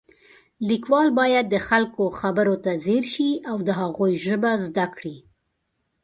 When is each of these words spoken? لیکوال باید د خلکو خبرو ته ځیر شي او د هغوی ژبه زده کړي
لیکوال 0.69 1.07
باید 1.19 1.45
د 1.49 1.55
خلکو 1.67 2.03
خبرو 2.19 2.55
ته 2.63 2.71
ځیر 2.85 3.03
شي 3.13 3.29
او 3.49 3.57
د 3.67 3.69
هغوی 3.81 4.11
ژبه 4.25 4.51
زده 4.67 4.85
کړي 4.95 5.17